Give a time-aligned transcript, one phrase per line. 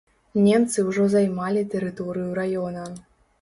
[0.45, 2.89] Немцы ўжо займалі тэрыторыю раёна.